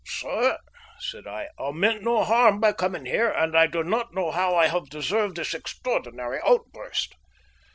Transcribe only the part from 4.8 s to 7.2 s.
deserved this extraordinary outburst.